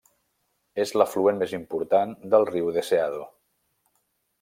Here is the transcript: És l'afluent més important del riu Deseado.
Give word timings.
És 0.83 0.93
l'afluent 1.01 1.39
més 1.43 1.55
important 1.59 2.17
del 2.35 2.49
riu 2.53 2.75
Deseado. 2.79 3.25